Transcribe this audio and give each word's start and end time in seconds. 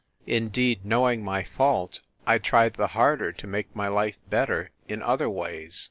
Indeed, 0.25 0.83
knowing 0.83 1.23
my 1.23 1.43
fault, 1.43 1.99
I 2.25 2.39
tried 2.39 2.73
the 2.73 2.87
harder 2.97 3.31
to 3.33 3.45
make 3.45 3.75
my 3.75 3.87
life 3.87 4.17
better 4.31 4.71
in 4.87 5.03
other 5.03 5.29
ways. 5.29 5.77